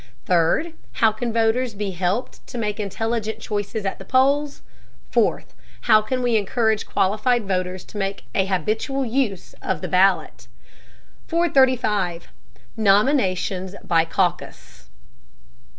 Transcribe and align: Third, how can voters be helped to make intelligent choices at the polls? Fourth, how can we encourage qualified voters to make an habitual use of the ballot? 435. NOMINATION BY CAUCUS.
Third, 0.25 0.73
how 0.93 1.11
can 1.11 1.31
voters 1.31 1.75
be 1.75 1.91
helped 1.91 2.47
to 2.47 2.57
make 2.57 2.79
intelligent 2.79 3.37
choices 3.39 3.85
at 3.85 3.99
the 3.99 4.03
polls? 4.03 4.63
Fourth, 5.11 5.53
how 5.81 6.01
can 6.01 6.23
we 6.23 6.37
encourage 6.37 6.87
qualified 6.87 7.47
voters 7.47 7.83
to 7.83 7.99
make 7.99 8.23
an 8.33 8.47
habitual 8.47 9.05
use 9.05 9.53
of 9.61 9.81
the 9.81 9.87
ballot? 9.87 10.47
435. 11.27 12.29
NOMINATION 12.75 13.75
BY 13.83 14.05
CAUCUS. 14.05 14.89